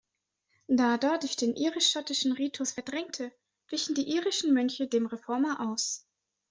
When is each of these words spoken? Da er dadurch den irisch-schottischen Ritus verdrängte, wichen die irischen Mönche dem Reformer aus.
Da 0.67 0.93
er 0.93 0.97
dadurch 0.97 1.35
den 1.35 1.55
irisch-schottischen 1.55 2.31
Ritus 2.31 2.71
verdrängte, 2.71 3.31
wichen 3.69 3.93
die 3.93 4.09
irischen 4.09 4.51
Mönche 4.51 4.87
dem 4.87 5.05
Reformer 5.05 5.69
aus. 5.69 6.07